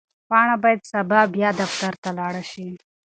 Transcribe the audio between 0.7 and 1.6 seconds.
سبا بیا